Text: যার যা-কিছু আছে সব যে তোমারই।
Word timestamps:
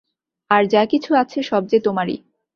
যার 0.51 0.63
যা-কিছু 0.65 1.11
আছে 1.15 1.39
সব 1.43 1.63
যে 1.67 1.77
তোমারই। 1.79 2.17